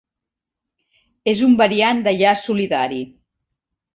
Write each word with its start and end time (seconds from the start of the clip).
És 1.33 1.43
un 1.49 1.53
variant 1.59 2.01
de 2.09 2.15
llaç 2.21 2.43
solidari. 2.47 3.01